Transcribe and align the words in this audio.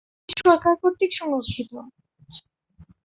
এটি 0.23 0.41
সরকার 0.43 0.73
কর্তৃক 0.81 1.11
সংরক্ষিত। 1.19 1.71